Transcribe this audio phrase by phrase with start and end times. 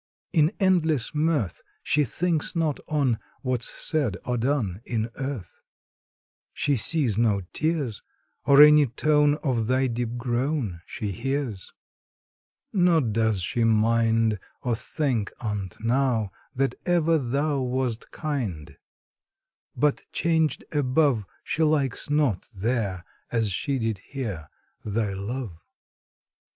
[0.33, 5.61] In endless mirth, She thinks not on What's said or done In earth:
[6.55, 8.01] She sees no tears,
[8.47, 11.71] Or any tone Of thy deep groan She hears;
[12.73, 18.79] Nor does she mind, Or think on't now, That ever thou Wast kind:
[19.75, 24.49] But changed above, She likes not there, As she did here,
[24.83, 25.59] Thy love.